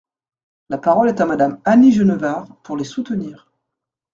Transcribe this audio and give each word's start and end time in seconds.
La 0.69 0.79
parole 0.79 1.09
est 1.09 1.21
à 1.21 1.27
Madame 1.27 1.59
Annie 1.63 1.91
Genevard, 1.91 2.47
pour 2.63 2.75
les 2.75 2.85
soutenir. 2.85 3.51